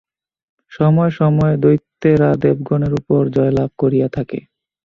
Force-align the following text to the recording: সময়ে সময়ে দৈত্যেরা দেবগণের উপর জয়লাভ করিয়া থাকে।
সময়ে 0.71 1.11
সময়ে 1.19 1.55
দৈত্যেরা 1.57 2.29
দেবগণের 2.43 2.93
উপর 2.99 3.21
জয়লাভ 3.35 3.69
করিয়া 3.77 4.07
থাকে। 4.09 4.39